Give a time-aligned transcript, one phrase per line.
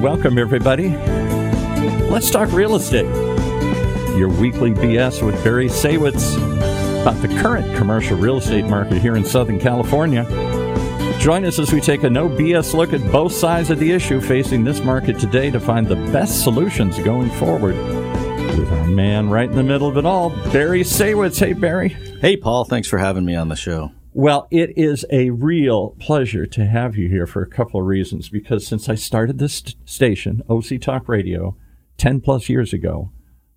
[0.00, 0.96] welcome everybody.
[2.08, 3.04] Let's talk real estate.
[4.16, 6.36] Your weekly BS with Barry Saywitz
[7.02, 10.24] about the current commercial real estate market here in Southern California.
[11.18, 14.22] Join us as we take a no BS look at both sides of the issue
[14.22, 17.76] facing this market today to find the best solutions going forward.
[17.76, 21.38] With our man right in the middle of it all, Barry Saywitz.
[21.38, 21.90] Hey, Barry.
[22.22, 22.64] Hey, Paul.
[22.64, 23.92] Thanks for having me on the show.
[24.12, 28.28] Well, it is a real pleasure to have you here for a couple of reasons.
[28.28, 31.56] Because since I started this station, OC Talk Radio,
[31.96, 33.12] 10 plus years ago,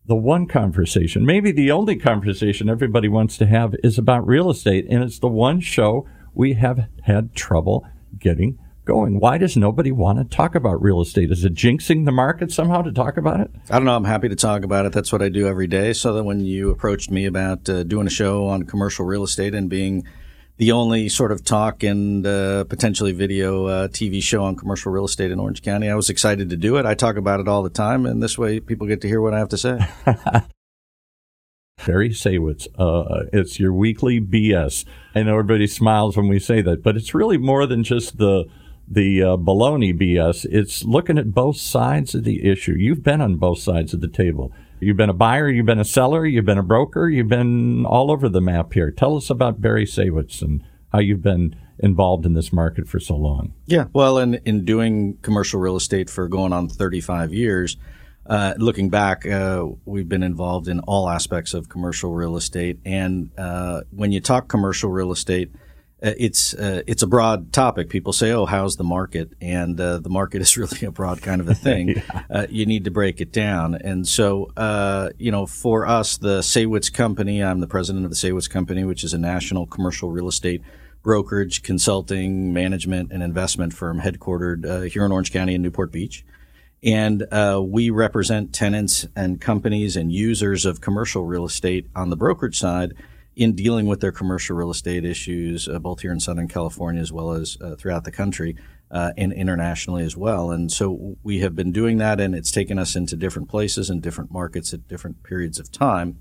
[0.06, 4.86] the one conversation, maybe the only conversation everybody wants to have is about real estate.
[4.90, 7.88] And it's the one show we have had trouble
[8.20, 9.20] getting going.
[9.20, 11.32] Why does nobody want to talk about real estate?
[11.32, 13.50] Is it jinxing the market somehow to talk about it?
[13.72, 13.96] I don't know.
[13.96, 14.92] I'm happy to talk about it.
[14.92, 15.94] That's what I do every day.
[15.94, 19.56] So that when you approached me about uh, doing a show on commercial real estate
[19.56, 20.04] and being
[20.58, 25.06] the only sort of talk and uh, potentially video uh, TV show on commercial real
[25.06, 25.90] estate in Orange County.
[25.90, 26.86] I was excited to do it.
[26.86, 29.34] I talk about it all the time, and this way people get to hear what
[29.34, 29.80] I have to say.
[31.86, 34.86] Barry Saywitz, uh, it's your weekly BS.
[35.16, 38.46] I know everybody smiles when we say that, but it's really more than just the
[38.88, 40.46] the uh, baloney BS.
[40.50, 42.74] It's looking at both sides of the issue.
[42.74, 44.52] You've been on both sides of the table.
[44.84, 48.12] You've been a buyer, you've been a seller, you've been a broker, you've been all
[48.12, 48.92] over the map here.
[48.92, 53.16] Tell us about Barry Saywitz and how you've been involved in this market for so
[53.16, 53.54] long.
[53.66, 57.78] Yeah, well, in, in doing commercial real estate for going on 35 years,
[58.26, 62.80] uh, looking back, uh, we've been involved in all aspects of commercial real estate.
[62.86, 65.52] And uh, when you talk commercial real estate,
[66.04, 67.90] it's uh, it's a broad topic.
[67.90, 71.40] People say, "Oh, how's the market?" And uh, the market is really a broad kind
[71.40, 71.90] of a thing.
[71.96, 72.24] yeah.
[72.30, 73.76] uh, you need to break it down.
[73.76, 78.18] And so, uh, you know, for us, the Saywitz Company, I'm the president of the
[78.18, 80.62] Saywitz Company, which is a national commercial real estate
[81.04, 86.26] brokerage, consulting, management, and investment firm headquartered uh, here in Orange County in Newport Beach.
[86.82, 87.26] And
[87.72, 92.94] we represent tenants and companies and users of commercial real estate on the brokerage side
[93.36, 97.12] in dealing with their commercial real estate issues, uh, both here in Southern California as
[97.12, 98.56] well as uh, throughout the country
[98.92, 100.52] uh, and internationally as well.
[100.52, 104.02] And so we have been doing that, and it's taken us into different places and
[104.02, 106.20] different markets at different periods of time.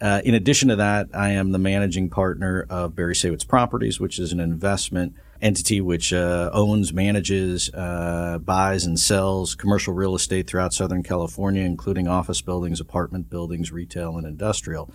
[0.00, 4.18] Uh, in addition to that, I am the managing partner of Barry Saywitz Properties, which
[4.18, 10.48] is an investment entity which uh, owns, manages, uh, buys, and sells commercial real estate
[10.48, 14.92] throughout Southern California, including office buildings, apartment buildings, retail, and industrial.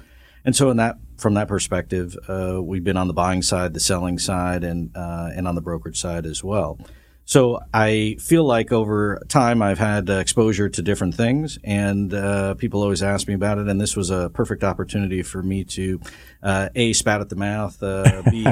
[0.47, 3.81] And so, in that from that perspective, uh, we've been on the buying side, the
[3.81, 6.80] selling side, and uh, and on the brokerage side as well.
[7.25, 12.53] So I feel like over time I've had uh, exposure to different things, and uh,
[12.53, 13.68] people always ask me about it.
[13.68, 16.00] And this was a perfect opportunity for me to
[16.41, 18.47] uh, a spat at the mouth, uh, b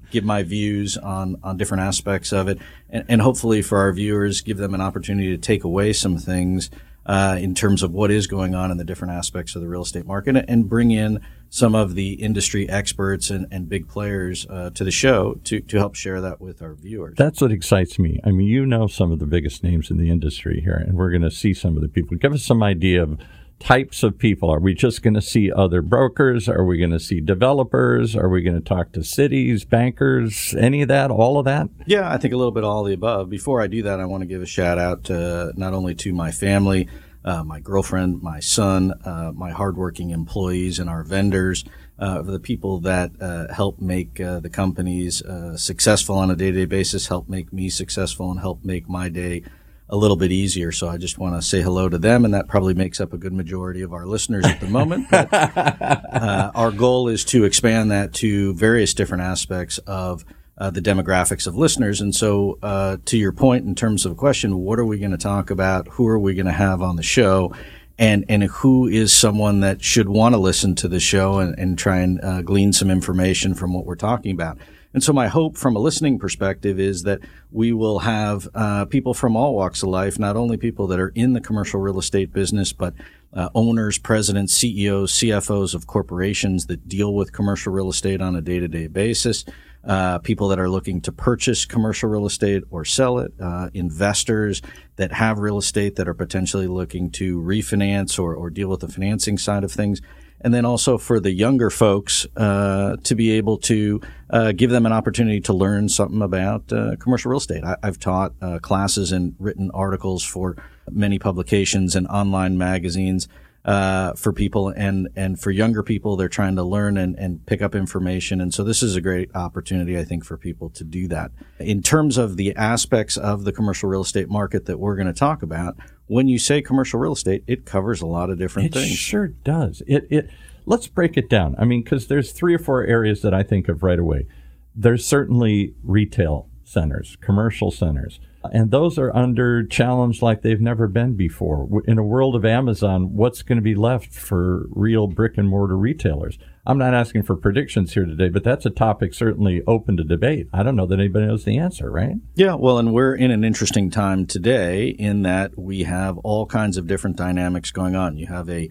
[0.10, 2.58] give my views on on different aspects of it,
[2.90, 6.68] and, and hopefully for our viewers, give them an opportunity to take away some things
[7.08, 9.82] uh, in terms of what is going on in the different aspects of the real
[9.82, 14.68] estate market and bring in some of the industry experts and, and big players uh,
[14.70, 17.14] to the show to, to help share that with our viewers.
[17.16, 18.20] That's what excites me.
[18.24, 21.10] I mean, you know some of the biggest names in the industry here, and we're
[21.10, 22.18] going to see some of the people.
[22.18, 23.18] Give us some idea of
[23.58, 24.50] types of people?
[24.50, 26.48] Are we just going to see other brokers?
[26.48, 28.14] Are we going to see developers?
[28.14, 31.68] Are we going to talk to cities, bankers, any of that, all of that?
[31.86, 33.30] Yeah, I think a little bit all the above.
[33.30, 36.12] Before I do that, I want to give a shout out to, not only to
[36.12, 36.88] my family,
[37.24, 41.64] uh, my girlfriend, my son, uh, my hardworking employees, and our vendors,
[41.98, 46.52] uh, the people that uh, help make uh, the companies uh, successful on a day
[46.52, 49.42] to day basis, help make me successful, and help make my day
[49.90, 50.70] a little bit easier.
[50.70, 53.18] So I just want to say hello to them, and that probably makes up a
[53.18, 55.08] good majority of our listeners at the moment.
[55.10, 60.24] But uh, our goal is to expand that to various different aspects of
[60.58, 62.00] uh, the demographics of listeners.
[62.00, 65.12] And so, uh, to your point, in terms of a question, what are we going
[65.12, 65.88] to talk about?
[65.92, 67.54] Who are we going to have on the show?
[67.96, 71.78] And, and who is someone that should want to listen to the show and, and
[71.78, 74.58] try and uh, glean some information from what we're talking about?
[74.94, 77.20] And so my hope from a listening perspective is that
[77.50, 81.12] we will have uh, people from all walks of life, not only people that are
[81.14, 82.94] in the commercial real estate business, but
[83.34, 88.40] uh, owners, presidents, CEOs, CFOs of corporations that deal with commercial real estate on a
[88.40, 89.44] day-to-day basis.
[89.84, 94.60] Uh, people that are looking to purchase commercial real estate or sell it, uh, investors
[94.96, 98.88] that have real estate that are potentially looking to refinance or, or deal with the
[98.88, 100.00] financing side of things
[100.40, 104.00] and then also for the younger folks uh, to be able to
[104.30, 107.64] uh, give them an opportunity to learn something about uh, commercial real estate.
[107.64, 110.56] I, have taught uh, classes and written articles for
[110.90, 113.28] many publications and online magazines.
[113.68, 117.60] Uh, for people and and for younger people they're trying to learn and, and pick
[117.60, 118.40] up information.
[118.40, 121.32] And so this is a great opportunity i think for people to do that.
[121.58, 125.12] In terms of the aspects of the commercial real estate market that we're going to
[125.12, 125.76] talk about
[126.06, 128.96] when you say commercial real estate it covers a lot of different it things.
[128.96, 129.82] sure does.
[129.86, 130.30] It it
[130.64, 131.54] let's break it down.
[131.58, 134.26] I mean because there's three or four areas that i think of right away.
[134.74, 138.18] There's certainly retail centers commercial centers
[138.52, 141.82] and those are under challenge like they've never been before.
[141.86, 145.76] In a world of Amazon, what's going to be left for real brick and mortar
[145.76, 146.38] retailers?
[146.66, 150.48] I'm not asking for predictions here today, but that's a topic certainly open to debate.
[150.52, 152.16] I don't know that anybody knows the answer, right?
[152.34, 156.76] Yeah, well, and we're in an interesting time today in that we have all kinds
[156.76, 158.18] of different dynamics going on.
[158.18, 158.68] You have a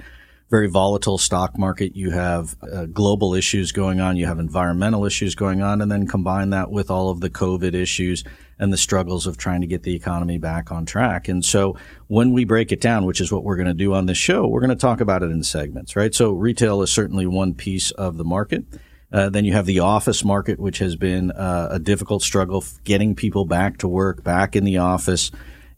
[0.50, 1.96] very volatile stock market.
[1.96, 4.16] You have uh, global issues going on.
[4.16, 5.82] You have environmental issues going on.
[5.82, 8.24] And then combine that with all of the COVID issues
[8.58, 11.28] and the struggles of trying to get the economy back on track.
[11.28, 11.78] And so
[12.08, 14.48] when we break it down, which is what we're going to do on this show,
[14.48, 16.16] we're going to talk about it in segments, right?
[16.16, 18.66] So retail is certainly one piece of the market.
[19.12, 23.16] Uh, then you have the office market, which has been uh, a difficult struggle getting
[23.16, 25.32] people back to work, back in the office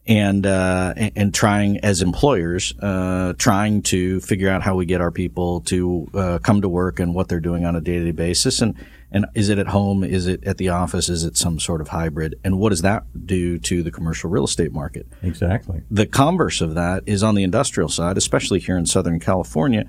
[0.06, 5.10] and uh, and trying as employers uh, trying to figure out how we get our
[5.10, 8.10] people to uh, come to work and what they're doing on a day to day
[8.10, 8.60] basis.
[8.60, 8.74] And
[9.12, 10.04] and is it at home?
[10.04, 11.08] Is it at the office?
[11.08, 12.36] Is it some sort of hybrid?
[12.44, 15.06] And what does that do to the commercial real estate market?
[15.22, 15.82] Exactly.
[15.90, 19.84] The converse of that is on the industrial side especially here in southern california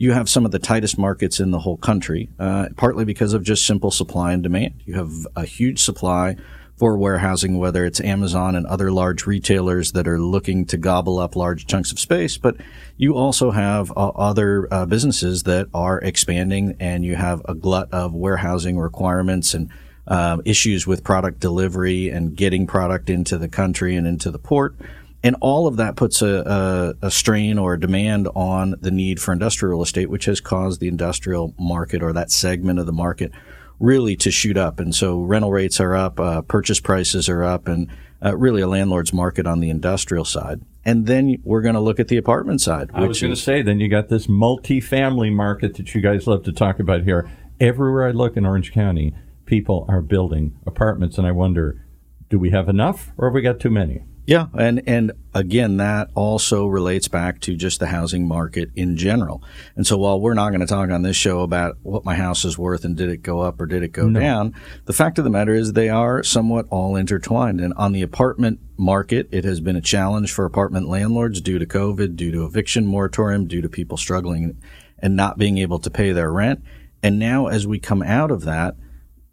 [0.00, 3.42] you have some of the tightest markets in the whole country uh, partly because of
[3.42, 4.82] just simple supply and demand.
[4.86, 6.36] You have a huge supply
[6.80, 11.36] for warehousing, whether it's Amazon and other large retailers that are looking to gobble up
[11.36, 12.38] large chunks of space.
[12.38, 12.56] But
[12.96, 17.92] you also have uh, other uh, businesses that are expanding and you have a glut
[17.92, 19.68] of warehousing requirements and
[20.06, 24.74] um, issues with product delivery and getting product into the country and into the port.
[25.22, 29.20] And all of that puts a, a, a, strain or a demand on the need
[29.20, 33.32] for industrial estate, which has caused the industrial market or that segment of the market
[33.80, 34.78] really to shoot up.
[34.78, 37.88] And so rental rates are up, uh, purchase prices are up, and
[38.24, 40.60] uh, really a landlord's market on the industrial side.
[40.84, 42.90] And then we're going to look at the apartment side.
[42.94, 46.44] I was going to say, then you got this multi-family market that you guys love
[46.44, 47.30] to talk about here.
[47.58, 51.84] Everywhere I look in Orange County, people are building apartments, and I wonder,
[52.28, 54.04] do we have enough, or have we got too many?
[54.30, 59.42] Yeah, and and again, that also relates back to just the housing market in general.
[59.74, 62.44] And so, while we're not going to talk on this show about what my house
[62.44, 64.20] is worth and did it go up or did it go no.
[64.20, 64.54] down,
[64.84, 67.60] the fact of the matter is they are somewhat all intertwined.
[67.60, 71.66] And on the apartment market, it has been a challenge for apartment landlords due to
[71.66, 74.56] COVID, due to eviction moratorium, due to people struggling
[75.00, 76.62] and not being able to pay their rent.
[77.02, 78.76] And now, as we come out of that,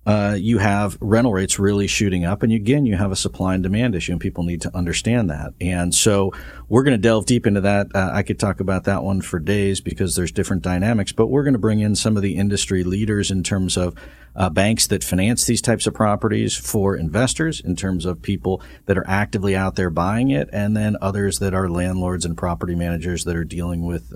[0.07, 2.42] uh, you have rental rates really shooting up.
[2.42, 5.54] And again, you have a supply and demand issue, and people need to understand that.
[5.59, 6.31] And so
[6.69, 7.88] we're going to delve deep into that.
[7.94, 11.44] Uh, I could talk about that one for days because there's different dynamics, but we're
[11.44, 13.95] going to bring in some of the industry leaders in terms of
[14.33, 18.98] uh, banks that finance these types of properties for investors in terms of people that
[18.98, 23.25] are actively out there buying it, and then others that are landlords and property managers
[23.25, 24.13] that are dealing with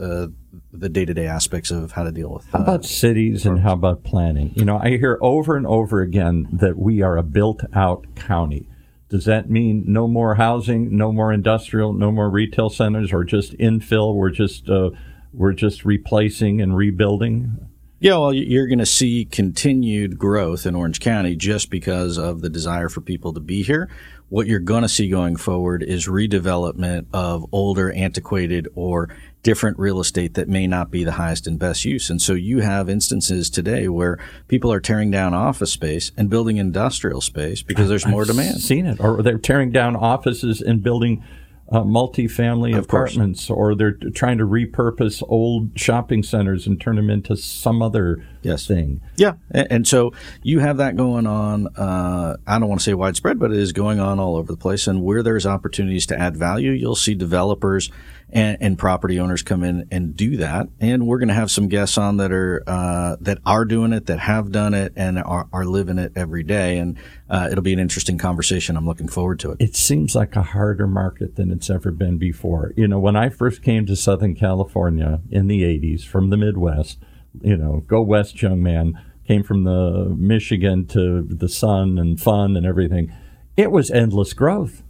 [0.54, 2.46] uh, the day-to-day aspects of how to deal with.
[2.54, 4.52] Uh, how about cities and how about planning?
[4.56, 8.68] You know, I hear over and over again that we are a built-out county.
[9.10, 13.58] Does that mean no more housing, no more industrial, no more retail centers, or just
[13.58, 14.16] infill?
[14.16, 14.92] We're just uh,
[15.34, 17.68] we're just replacing and rebuilding.
[18.00, 22.50] Yeah, well, you're going to see continued growth in Orange County just because of the
[22.50, 23.90] desire for people to be here.
[24.30, 29.10] What you're going to see going forward is redevelopment of older, antiquated, or
[29.44, 32.10] different real estate that may not be the highest and best use.
[32.10, 36.58] And so you have instances today where people are tearing down office space and building
[36.58, 38.62] industrial space because there's more I've demand.
[38.62, 41.24] Seen it, or they're tearing down offices and building
[41.72, 43.58] uh, multi-family of apartments, course.
[43.58, 48.68] or they're trying to repurpose old shopping centers and turn them into some other yes.
[48.68, 49.02] thing.
[49.16, 50.12] Yeah, and, and so
[50.44, 51.68] you have that going on.
[51.76, 54.58] Uh, I don't want to say widespread, but it is going on all over the
[54.58, 54.86] place.
[54.88, 57.90] And where there's opportunities to add value, you'll see developers
[58.34, 60.68] and, and property owners come in and do that.
[60.80, 64.06] And we're going to have some guests on that are uh, that are doing it,
[64.08, 66.78] that have done it, and are, are living it every day.
[66.78, 66.98] And
[67.32, 68.76] uh, it'll be an interesting conversation.
[68.76, 69.58] I'm looking forward to it.
[69.62, 72.74] It seems like a harder market than it's ever been before.
[72.76, 77.00] You know, when I first came to Southern California in the 80s from the Midwest,
[77.42, 79.00] you know, go west, young man.
[79.26, 83.14] Came from the Michigan to the sun and fun and everything.
[83.56, 84.84] It was endless growth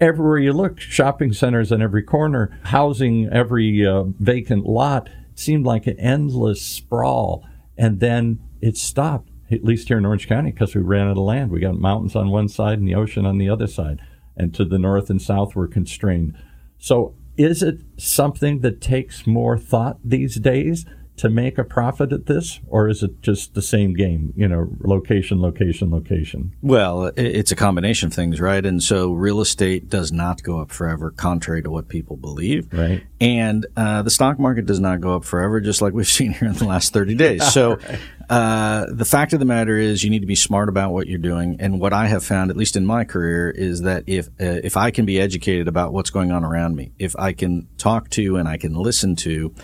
[0.00, 5.08] everywhere you look, shopping centers on every corner, housing every uh, vacant lot.
[5.36, 7.46] Seemed like an endless sprawl.
[7.76, 11.24] And then it stopped, at least here in Orange County, because we ran out of
[11.24, 11.50] land.
[11.50, 14.00] We got mountains on one side and the ocean on the other side.
[14.36, 16.36] And to the north and south, we're constrained.
[16.78, 20.84] So is it something that takes more thought these days
[21.16, 24.32] to make a profit at this, or is it just the same game?
[24.36, 26.52] You know, location, location, location.
[26.60, 28.64] Well, it's a combination of things, right?
[28.64, 32.72] And so real estate does not go up forever, contrary to what people believe.
[32.72, 33.04] Right.
[33.20, 36.48] And uh, the stock market does not go up forever, just like we've seen here
[36.48, 37.42] in the last 30 days.
[37.54, 38.00] So right.
[38.28, 41.18] uh, the fact of the matter is, you need to be smart about what you're
[41.18, 41.56] doing.
[41.60, 44.76] And what I have found, at least in my career, is that if uh, if
[44.76, 48.36] I can be educated about what's going on around me, if I can talk to
[48.36, 49.54] and I can listen to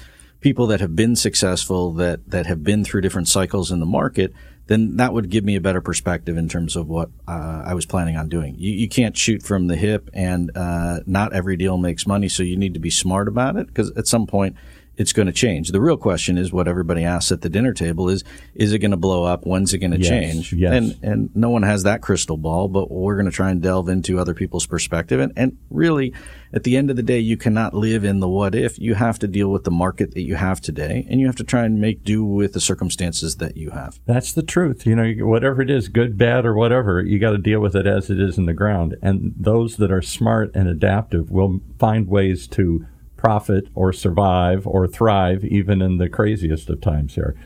[0.41, 4.33] people that have been successful, that that have been through different cycles in the market,
[4.67, 7.87] then that would give me a better perspective in terms of what uh, I was
[7.87, 8.55] planning on doing.
[8.57, 12.43] You, you, can't shoot from the hip, and uh, not every deal makes money, so
[12.43, 14.57] you need to be smart about it because at some point
[15.01, 15.71] it's going to change.
[15.71, 18.23] The real question is what everybody asks at the dinner table is,
[18.55, 19.47] is it going to blow up?
[19.47, 20.53] When's it going to yes, change?
[20.53, 20.75] Yes.
[20.75, 23.89] And, and no one has that crystal ball, but we're going to try and delve
[23.89, 25.19] into other people's perspective.
[25.19, 26.13] And, and really,
[26.53, 28.79] at the end of the day, you cannot live in the what if.
[28.79, 31.45] You have to deal with the market that you have today, and you have to
[31.45, 34.01] try and make do with the circumstances that you have.
[34.05, 34.85] That's the truth.
[34.85, 37.87] You know, whatever it is, good, bad, or whatever, you got to deal with it
[37.87, 38.97] as it is in the ground.
[39.01, 42.85] And those that are smart and adaptive will find ways to
[43.21, 47.37] profit or survive or thrive even in the craziest of times here.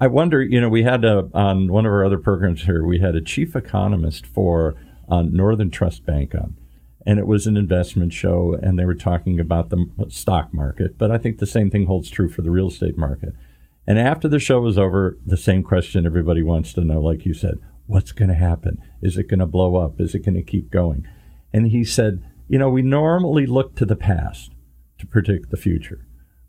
[0.00, 2.98] I wonder, you know, we had a, on one of our other programs here, we
[2.98, 4.74] had a chief economist for
[5.08, 6.56] uh, Northern Trust Bank on,
[7.06, 11.12] and it was an investment show, and they were talking about the stock market, but
[11.12, 13.34] I think the same thing holds true for the real estate market.
[13.86, 17.34] And after the show was over, the same question everybody wants to know, like you
[17.34, 18.82] said, what's going to happen?
[19.00, 20.00] Is it going to blow up?
[20.00, 21.06] Is it going to keep going?
[21.52, 24.50] And he said, you know, we normally look to the past
[25.00, 26.06] to predict the future.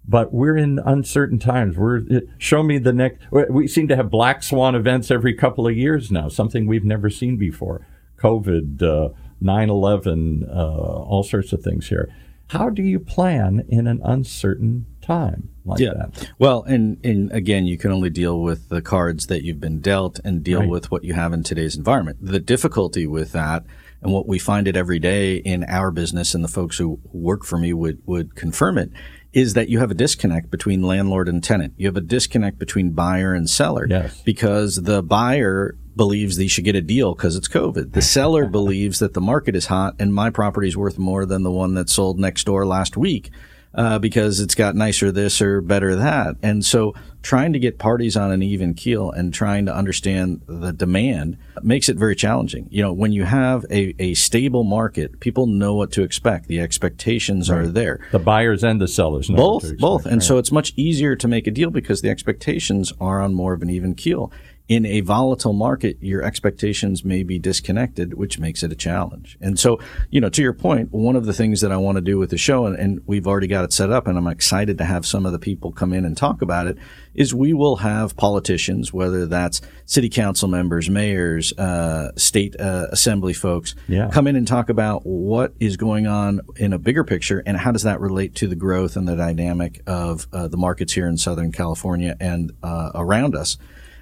[0.08, 1.78] But we're in uncertain times.
[1.78, 2.02] We're
[2.38, 3.22] show me the next.
[3.32, 7.10] We seem to have black swan events every couple of years now, something we've never
[7.10, 7.86] seen before.
[8.18, 12.10] COVID, uh, 9/11, uh, all sorts of things here.
[12.50, 15.94] How do you plan in an uncertain time like yeah.
[15.94, 16.32] that?
[16.40, 20.20] Well, and, and again, you can only deal with the cards that you've been dealt
[20.24, 20.70] and deal right.
[20.70, 22.18] with what you have in today's environment.
[22.22, 23.64] The difficulty with that
[24.02, 27.46] and what we find it every day in our business and the folks who work
[27.46, 28.92] for me would, would confirm it
[29.32, 31.74] is that you have a disconnect between landlord and tenant.
[31.78, 34.22] You have a disconnect between buyer and seller yes.
[34.24, 37.94] because the buyer believes they should get a deal because it's COVID.
[37.94, 41.44] The seller believes that the market is hot and my property is worth more than
[41.44, 43.32] the one that sold next door last week
[43.74, 46.36] uh, because it's got nicer this or better that.
[46.42, 50.74] And so trying to get parties on an even keel and trying to understand the
[50.74, 52.68] demand makes it very challenging.
[52.72, 56.48] You know, when you have a, a stable market, people know what to expect.
[56.48, 57.60] The expectations right.
[57.60, 58.06] are there.
[58.12, 60.06] The buyers and the sellers both, both.
[60.06, 60.24] And right.
[60.24, 63.62] so it's much easier to make a deal because the expectations are on more of
[63.62, 64.32] an even keel
[64.72, 69.38] in a volatile market, your expectations may be disconnected, which makes it a challenge.
[69.42, 72.02] And so, you know, to your point, one of the things that I want to
[72.02, 74.78] do with the show, and, and, we've already got it set up, and I'm excited
[74.78, 76.78] to have some of the people come in and talk about it,
[77.14, 83.34] is we will have politicians, whether that's city council members, mayors, uh, state uh, assembly
[83.34, 84.10] folks, yeah.
[84.10, 87.74] come in and talk about what is going on in a bigger picture and how
[87.74, 91.18] does that relate to the growth and the dynamic of uh, the markets here in
[91.18, 93.58] Southern California and uh, around us.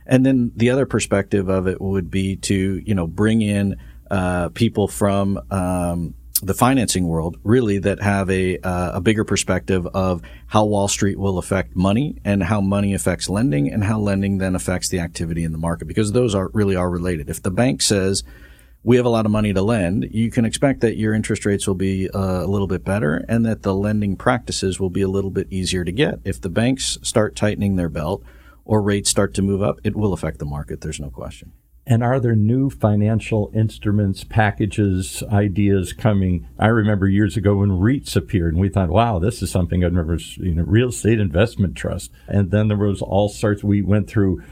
[0.09, 3.77] And then the other perspective of it would be to, you know, bring in
[4.09, 9.85] uh, people from um, the financing world, really, that have a, uh, a bigger perspective
[9.87, 14.39] of how Wall Street will affect money and how money affects lending and how lending
[14.39, 17.29] then affects the activity in the market, because those are really are related.
[17.29, 18.23] If the bank says,
[18.81, 21.67] we have a lot of money to lend, you can expect that your interest rates
[21.67, 25.07] will be uh, a little bit better and that the lending practices will be a
[25.07, 26.19] little bit easier to get.
[26.23, 28.23] If the banks start tightening their belt,
[28.69, 30.81] or rates start to move up, it will affect the market.
[30.81, 31.53] There's no question.
[31.87, 36.47] And are there new financial instruments, packages, ideas coming?
[36.59, 39.93] I remember years ago when REITs appeared, and we thought, "Wow, this is something I've
[39.93, 43.63] never you know, real estate investment trust." And then there was all sorts.
[43.63, 44.43] We went through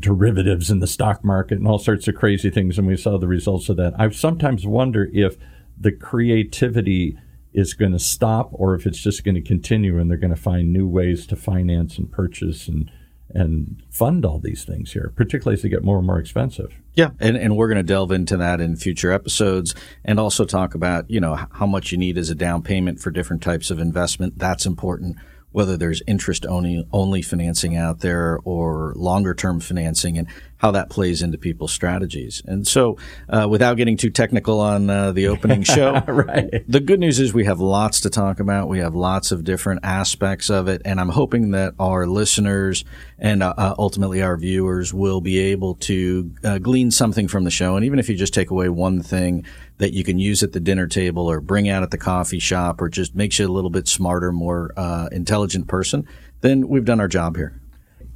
[0.00, 3.28] derivatives in the stock market and all sorts of crazy things, and we saw the
[3.28, 3.94] results of that.
[3.96, 5.36] I sometimes wonder if
[5.80, 7.16] the creativity
[7.52, 10.40] is going to stop, or if it's just going to continue, and they're going to
[10.50, 12.90] find new ways to finance and purchase and
[13.30, 16.74] and fund all these things here, particularly as they get more and more expensive.
[16.94, 20.74] Yeah, and, and we're going to delve into that in future episodes and also talk
[20.74, 23.78] about, you know, how much you need as a down payment for different types of
[23.78, 24.38] investment.
[24.38, 25.16] That's important
[25.54, 30.90] whether there's interest only only financing out there or longer term financing and how that
[30.90, 32.42] plays into people's strategies.
[32.44, 32.96] And so,
[33.28, 36.64] uh, without getting too technical on uh, the opening show, right.
[36.66, 38.68] the good news is we have lots to talk about.
[38.68, 42.84] We have lots of different aspects of it, and I'm hoping that our listeners
[43.18, 47.50] and uh, uh, ultimately our viewers will be able to uh, glean something from the
[47.50, 47.76] show.
[47.76, 49.44] And even if you just take away one thing
[49.78, 52.80] that you can use at the dinner table or bring out at the coffee shop
[52.80, 56.06] or just makes you a little bit smarter, more uh, intelligent person,
[56.40, 57.60] then we've done our job here.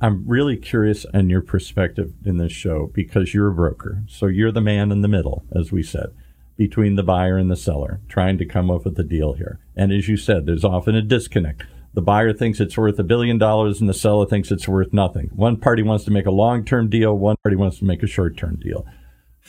[0.01, 4.05] I'm really curious on your perspective in this show because you're a broker.
[4.07, 6.15] So you're the man in the middle, as we said,
[6.57, 9.59] between the buyer and the seller, trying to come up with a deal here.
[9.75, 11.65] And as you said, there's often a disconnect.
[11.95, 15.31] The buyer thinks it's worth a billion dollars and the seller thinks it's worth nothing.
[15.35, 18.07] One party wants to make a long term deal, one party wants to make a
[18.07, 18.87] short term deal.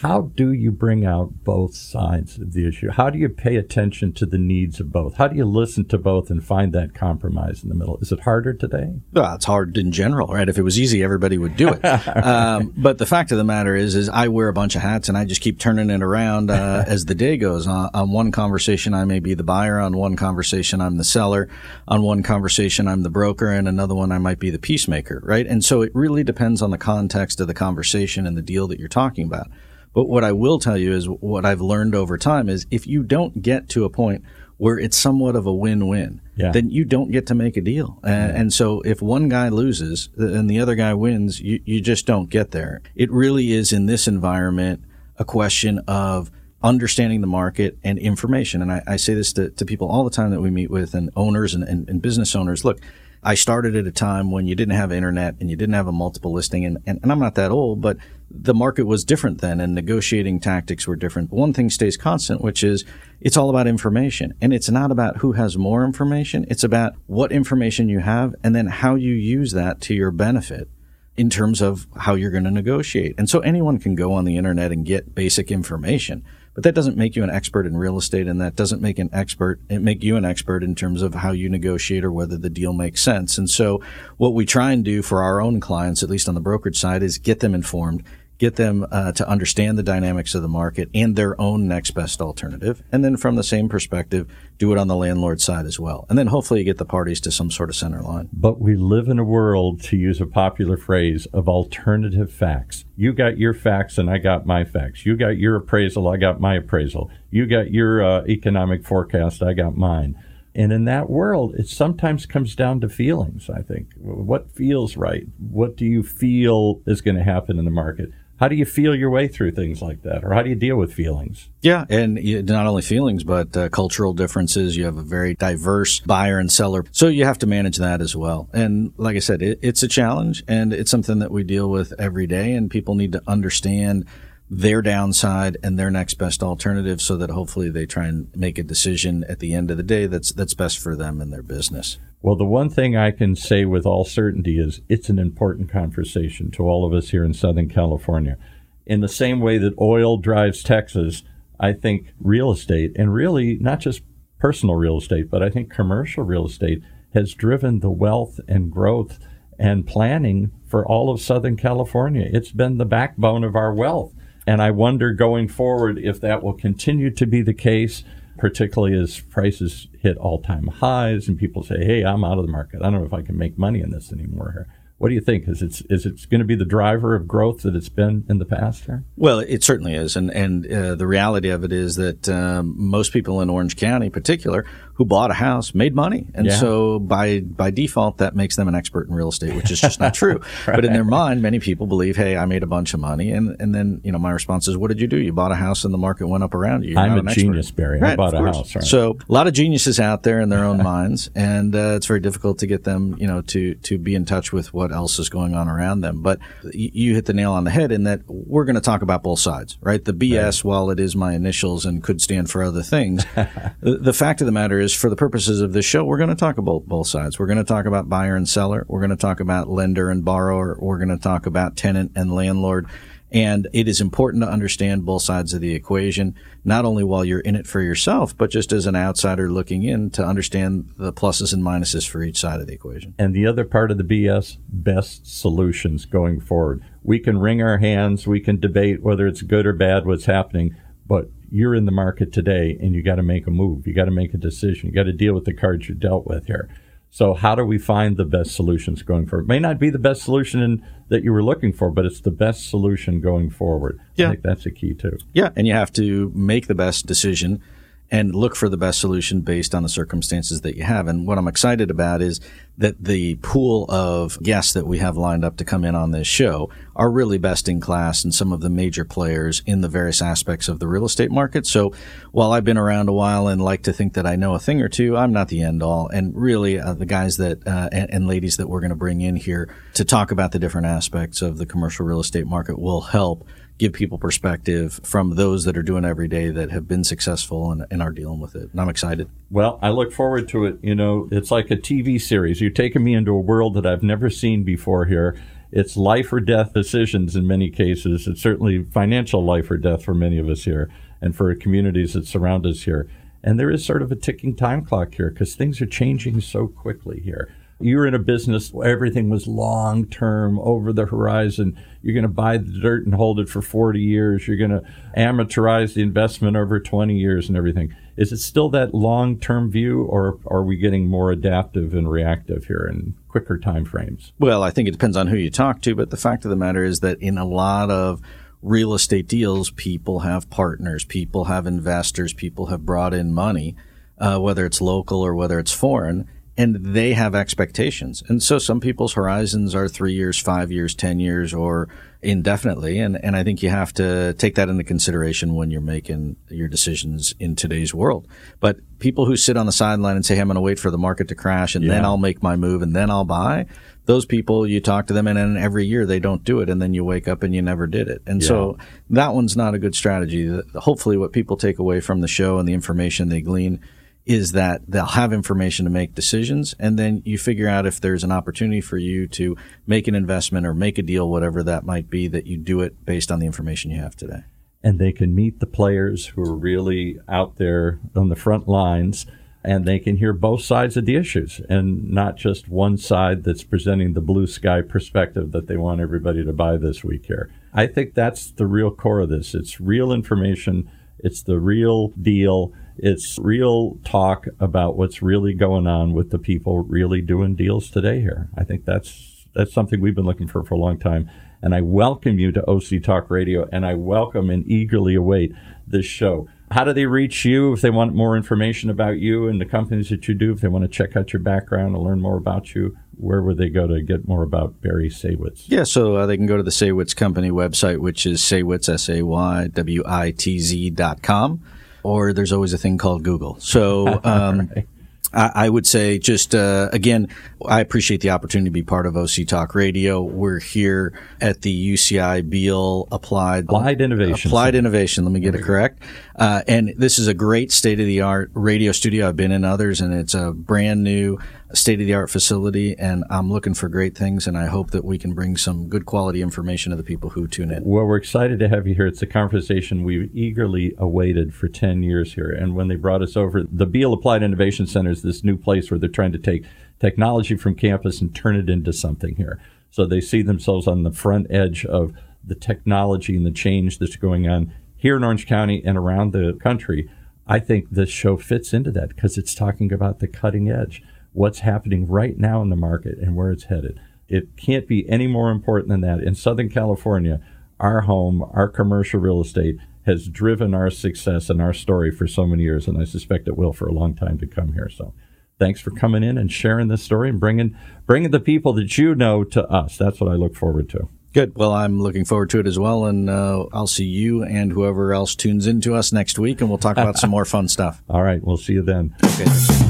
[0.02, 2.90] How do you bring out both sides of the issue?
[2.90, 5.16] How do you pay attention to the needs of both?
[5.16, 7.98] How do you listen to both and find that compromise in the middle?
[7.98, 8.94] Is it harder today?
[9.12, 10.48] Well, it's hard in general, right?
[10.48, 11.84] If it was easy, everybody would do it.
[12.26, 15.10] um, but the fact of the matter is, is I wear a bunch of hats
[15.10, 17.68] and I just keep turning it around uh, as the day goes.
[17.68, 19.80] Uh, on one conversation, I may be the buyer.
[19.80, 21.50] On one conversation, I'm the seller.
[21.90, 25.46] On one conversation, I'm the broker, and another one, I might be the peacemaker, right?
[25.46, 28.80] And so it really depends on the context of the conversation and the deal that
[28.80, 29.48] you're talking about.
[29.94, 33.04] But what I will tell you is what I've learned over time is if you
[33.04, 34.24] don't get to a point
[34.58, 36.52] where it's somewhat of a win-win, yeah.
[36.52, 37.98] then you don't get to make a deal.
[38.04, 42.06] And, and, so if one guy loses and the other guy wins, you, you just
[42.06, 42.82] don't get there.
[42.94, 44.84] It really is in this environment
[45.18, 46.30] a question of
[46.62, 48.62] understanding the market and information.
[48.62, 50.94] And I, I say this to, to, people all the time that we meet with
[50.94, 52.66] and owners and, and, and business owners.
[52.66, 52.82] Look,
[53.22, 55.92] I started at a time when you didn't have internet and you didn't have a
[55.92, 56.66] multiple listing.
[56.66, 57.98] And, and, and, I'm not that old, but
[58.32, 61.30] the market was different then and negotiating tactics were different.
[61.30, 62.86] But One thing stays constant, which is
[63.20, 64.34] it's all about information.
[64.40, 66.46] And it's not about who has more information.
[66.50, 70.70] It's about what information you have and then how you use that to your benefit
[71.18, 73.16] in terms of how you're going to negotiate.
[73.18, 76.24] And so anyone can go on the internet and get basic information.
[76.60, 79.10] But that doesn't make you an expert in real estate, and that doesn't make an
[79.14, 82.50] expert it make you an expert in terms of how you negotiate or whether the
[82.50, 83.38] deal makes sense.
[83.38, 83.82] And so,
[84.18, 87.02] what we try and do for our own clients, at least on the brokerage side,
[87.02, 88.04] is get them informed,
[88.40, 92.22] get them uh, to understand the dynamics of the market and their own next best
[92.22, 92.82] alternative.
[92.92, 94.28] And then from the same perspective,
[94.58, 96.06] do it on the landlord side as well.
[96.10, 98.30] And then hopefully you get the parties to some sort of center line.
[98.34, 102.86] But we live in a world, to use a popular phrase, of alternative facts.
[102.96, 105.06] You got your facts and I got my facts.
[105.06, 107.12] You got your appraisal, I got my appraisal.
[107.30, 110.18] You got your uh, economic forecast, I got mine.
[110.56, 113.90] And in that world, it sometimes comes down to feelings, I think.
[113.98, 115.28] What feels right?
[115.38, 118.10] What do you feel is going to happen in the market?
[118.40, 120.24] How do you feel your way through things like that?
[120.24, 121.50] Or how do you deal with feelings?
[121.62, 124.78] Yeah and not only feelings but uh, cultural differences.
[124.78, 126.86] You have a very diverse buyer and seller.
[126.92, 128.50] So you have to manage that as well.
[128.54, 131.94] And like i said it, it's a challenge and it's something that we deal with
[132.00, 134.06] every day and people need to understand
[134.50, 138.64] their downside and their next best alternative so that hopefully they try and make a
[138.64, 142.00] decision at the end of the day that's that's best for them and their business.
[142.22, 146.52] Well, the one thing I can say with all certainty is it's an important conversation
[146.52, 148.38] to all of us here in Southern California.
[148.86, 151.24] In the same way that oil drives Texas,
[151.60, 154.02] I think real estate and really not just
[154.38, 156.82] personal real estate, but I think commercial real estate
[157.14, 159.20] has driven the wealth and growth
[159.58, 162.30] and planning for all of Southern California.
[162.32, 164.14] It's been the backbone of our wealth.
[164.46, 168.04] And I wonder going forward if that will continue to be the case,
[168.40, 172.52] particularly as prices hit all time highs and people say, hey, I'm out of the
[172.52, 172.82] market.
[172.82, 174.68] I don't know if I can make money in this anymore.
[174.98, 175.48] What do you think?
[175.48, 178.38] Is it is it going to be the driver of growth that it's been in
[178.38, 179.06] the past here?
[179.16, 183.14] Well, it certainly is, and and uh, the reality of it is that um, most
[183.14, 184.66] people in Orange County, in particular,
[185.00, 186.58] who bought a house made money, and yeah.
[186.58, 189.98] so by by default, that makes them an expert in real estate, which is just
[189.98, 190.42] not true.
[190.68, 190.76] right.
[190.76, 193.56] But in their mind, many people believe, "Hey, I made a bunch of money," and
[193.62, 195.16] and then you know my response is, "What did you do?
[195.16, 197.72] You bought a house, and the market went up around you." You're I'm a genius,
[197.72, 198.02] Barry.
[198.02, 198.76] Right, I bought a house.
[198.76, 198.84] Right.
[198.84, 202.20] So a lot of geniuses out there in their own minds, and uh, it's very
[202.20, 205.30] difficult to get them, you know, to to be in touch with what else is
[205.30, 206.22] going on around them.
[206.22, 206.40] But
[206.74, 209.24] you, you hit the nail on the head in that we're going to talk about
[209.24, 210.04] both sides, right?
[210.04, 210.66] The BS, right.
[210.66, 214.46] while it is my initials and could stand for other things, the, the fact of
[214.46, 217.08] the matter is, for the purposes of this show, we're going to talk about both
[217.08, 217.40] sides.
[217.40, 218.86] We're going to talk about buyer and seller.
[218.88, 220.78] We're going to talk about lender and borrower.
[220.80, 222.88] We're going to talk about tenant and landlord.
[223.32, 227.42] And it is important to understand both sides of the equation, not only while you're
[227.42, 231.54] in it for yourself, but just as an outsider looking in to understand the pluses
[231.54, 233.14] and minuses for each side of the equation.
[233.20, 236.84] And the other part of the BS, best solutions going forward.
[237.04, 240.76] We can wring our hands, we can debate whether it's good or bad what's happening,
[241.06, 243.88] but you're in the market today and you got to make a move.
[243.88, 244.90] You got to make a decision.
[244.90, 246.70] You got to deal with the cards you're dealt with here.
[247.12, 249.46] So how do we find the best solutions going forward?
[249.46, 252.22] It may not be the best solution in, that you were looking for, but it's
[252.22, 254.00] the best solution going forward.
[254.16, 254.28] Yeah.
[254.28, 255.18] I think that's a key too.
[255.34, 257.64] Yeah, and you have to make the best decision
[258.12, 261.08] and look for the best solution based on the circumstances that you have.
[261.08, 262.40] And what I'm excited about is
[262.78, 266.28] that the pool of guests that we have lined up to come in on this
[266.28, 270.22] show are really best in class and some of the major players in the various
[270.22, 271.68] aspects of the real estate market.
[271.68, 271.94] So
[272.32, 274.82] while I've been around a while and like to think that I know a thing
[274.82, 276.08] or two, I'm not the end all.
[276.08, 279.22] And really, uh, the guys that uh, and, and ladies that we're going to bring
[279.22, 283.02] in here to talk about the different aspects of the commercial real estate market will
[283.02, 283.46] help
[283.80, 287.86] give people perspective from those that are doing every day that have been successful and,
[287.90, 288.70] and, are dealing with it.
[288.72, 289.30] And I'm excited.
[289.50, 290.78] Well, I look forward to it.
[290.84, 292.62] You know, it's like a TV series.
[292.62, 295.42] You're taking me into a world that I've never seen before here.
[295.72, 298.28] It's life or death decisions in many cases.
[298.28, 302.28] It's certainly financial life or death for many of us here and for communities that
[302.28, 303.10] surround us here.
[303.44, 306.68] And there is sort of a ticking time clock here because things are changing so
[306.68, 311.78] quickly here you're in a business where everything was long term, over the horizon.
[312.02, 314.48] You're going to buy the dirt and hold it for 40 years.
[314.48, 314.84] You're going to
[315.18, 317.96] amortize the investment over 20 years and everything.
[318.18, 322.66] Is it still that long term view, or are we getting more adaptive and reactive
[322.66, 324.34] here in quicker time frames?
[324.40, 326.58] Well, I think it depends on who you talk to, but the fact of the
[326.58, 328.22] matter is that in a lot of
[328.62, 333.78] real estate deals, people have partners, people have investors, people have brought in money,
[334.18, 336.28] uh, whether it's local or whether it's foreign
[336.60, 338.22] and they have expectations.
[338.28, 341.88] And so some people's horizons are three years, five years, 10 years, or
[342.22, 343.00] indefinitely.
[343.00, 346.68] And, and I think you have to take that into consideration when you're making your
[346.68, 348.28] decisions in today's world.
[348.60, 350.92] But people who sit on the sideline and say, hey, I'm going to wait for
[350.92, 351.94] the market to crash and yeah.
[351.94, 353.66] then I'll make my move and then I'll buy.
[354.04, 356.82] Those people, you talk to them and then every year they don't do it and
[356.82, 358.22] then you wake up and you never did it.
[358.28, 358.48] And yeah.
[358.50, 358.78] so
[359.12, 360.60] that one's not a good strategy.
[360.76, 363.80] Hopefully what people take away from the show and the information they glean
[364.30, 368.24] is that they'll have information to make decisions and then you figure out if there's
[368.24, 372.12] an opportunity for you to make an investment or make a deal whatever that might
[372.12, 374.44] be that you do it based on the information you have today
[374.84, 379.26] and they can meet the players who are really out there on the front lines
[379.64, 383.64] and they can hear both sides of the issues and not just one side that's
[383.64, 387.50] presenting the blue sky perspective that they want everybody to buy this week here.
[387.74, 389.54] I think that's the real core of this.
[389.54, 390.90] It's real information,
[391.20, 396.84] it's the real deal it's real talk about what's really going on with the people
[396.84, 398.50] really doing deals today here.
[398.58, 401.30] I think that's that's something we've been looking for for a long time.
[401.62, 405.52] And I welcome you to OC Talk Radio, and I welcome and eagerly await
[405.86, 406.48] this show.
[406.72, 410.10] How do they reach you if they want more information about you and the companies
[410.10, 410.54] that you do?
[410.54, 413.58] If they want to check out your background and learn more about you, where would
[413.58, 415.64] they go to get more about Barry Saywitz?
[415.68, 419.10] Yeah, so uh, they can go to the Saywitz Company website, which is Saywitz, S
[419.10, 421.62] A Y W I T Z dot com
[422.04, 423.60] or there's always a thing called Google.
[423.60, 424.88] So, um, right.
[425.34, 427.28] I, I, would say just, uh, again,
[427.66, 430.22] I appreciate the opportunity to be part of OC Talk Radio.
[430.22, 435.26] We're here at the UCI Beall Applied Applied Innovation Applied Innovation.
[435.26, 436.02] Let me get it correct.
[436.36, 439.28] Uh, and this is a great state of the art radio studio.
[439.28, 441.38] I've been in others, and it's a brand new
[441.74, 442.98] state of the art facility.
[442.98, 446.06] And I'm looking for great things, and I hope that we can bring some good
[446.06, 447.84] quality information to the people who tune in.
[447.84, 449.08] Well, we're excited to have you here.
[449.08, 452.50] It's a conversation we've eagerly awaited for 10 years here.
[452.50, 455.92] And when they brought us over, the Beall Applied Innovation Center is this new place
[455.92, 456.66] where they're trying to take
[457.00, 459.60] technology from campus and turn it into something here.
[459.92, 464.16] So they see themselves on the front edge of the technology and the change that's
[464.16, 467.10] going on here in Orange County and around the country.
[467.48, 471.02] I think this show fits into that because it's talking about the cutting edge,
[471.34, 474.00] what's happening right now in the market and where it's headed.
[474.28, 476.22] It can't be any more important than that.
[476.22, 477.42] In Southern California,
[477.80, 482.46] our home, our commercial real estate has driven our success and our story for so
[482.46, 484.90] many years, and I suspect it will for a long time to come here.
[484.90, 485.14] So
[485.60, 489.16] thanks for coming in and sharing this story and bringing bringing the people that you
[489.16, 489.98] know to us.
[489.98, 491.10] That's what I look forward to.
[491.32, 491.56] Good.
[491.56, 495.14] Well, I'm looking forward to it as well, and uh, I'll see you and whoever
[495.14, 498.02] else tunes into us next week, and we'll talk about some more fun stuff.
[498.10, 499.16] All right, we'll see you then.
[499.24, 499.89] Okay.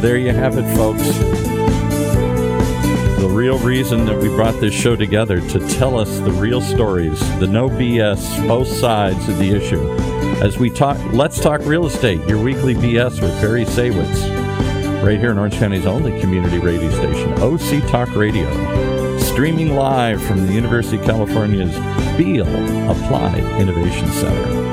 [0.00, 1.02] There you have it, folks.
[3.20, 7.20] The real reason that we brought this show together to tell us the real stories,
[7.38, 10.08] the no BS, both sides of the issue
[10.40, 15.32] as we talk, let's talk real estate, your weekly BS with Barry Saywitz, right here
[15.32, 20.96] in Orange County's only community radio station, OC Talk Radio, streaming live from the University
[20.96, 21.74] of California's
[22.16, 22.46] Beall
[22.90, 24.67] Applied Innovation Center.